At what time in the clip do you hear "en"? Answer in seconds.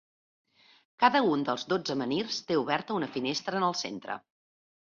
3.63-3.69